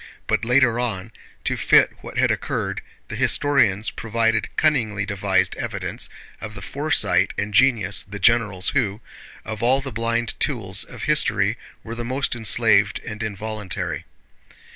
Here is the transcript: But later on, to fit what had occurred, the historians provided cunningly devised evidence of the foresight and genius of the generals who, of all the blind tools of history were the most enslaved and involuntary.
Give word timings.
But 0.25 0.43
later 0.43 0.79
on, 0.79 1.11
to 1.43 1.55
fit 1.55 1.91
what 2.01 2.17
had 2.17 2.31
occurred, 2.31 2.81
the 3.07 3.15
historians 3.15 3.91
provided 3.91 4.47
cunningly 4.55 5.05
devised 5.05 5.55
evidence 5.57 6.09
of 6.41 6.55
the 6.55 6.61
foresight 6.63 7.35
and 7.37 7.53
genius 7.53 8.01
of 8.01 8.09
the 8.09 8.17
generals 8.17 8.69
who, 8.69 8.99
of 9.45 9.61
all 9.61 9.79
the 9.79 9.91
blind 9.91 10.39
tools 10.39 10.83
of 10.83 11.03
history 11.03 11.55
were 11.83 11.93
the 11.93 12.03
most 12.03 12.35
enslaved 12.35 12.97
and 13.05 13.21
involuntary. 13.21 14.05